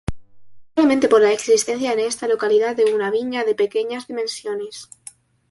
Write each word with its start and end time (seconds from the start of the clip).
Posiblemente 0.73 1.07
por 1.07 1.21
la 1.21 1.31
existencia 1.31 1.93
en 1.93 1.99
esta 1.99 2.27
localidad 2.27 2.75
de 2.75 2.85
una 2.95 3.11
viña 3.11 3.43
de 3.43 3.53
pequeñas 3.53 4.07
dimensiones. 4.07 4.89